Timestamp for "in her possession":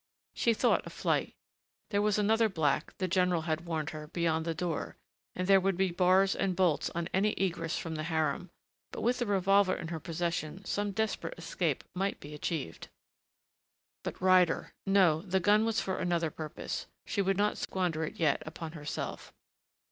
9.75-10.65